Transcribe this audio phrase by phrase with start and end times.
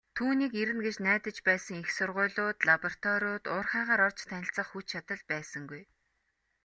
[0.17, 5.81] Түүнийг ирнэ гэж найдаж байсан их сургуулиуд, лабораториуд, уурхайгаар орж танилцах хүч чадал байсангүй.